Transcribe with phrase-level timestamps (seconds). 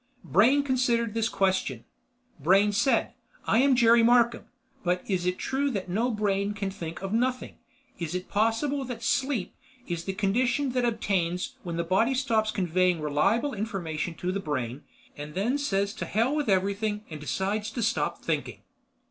[0.23, 1.85] Brain considered this question.
[2.39, 3.13] Brain said,
[3.45, 4.45] I am Jerry Markham.
[4.83, 7.59] But is it true that no brain can think of nothing?
[7.99, 9.53] Is it possible that "Sleep"
[9.85, 14.81] is the condition that obtains when the body stops conveying reliable information to the brain,
[15.15, 18.61] and then says to Hell with Everything and decides to stop thinking?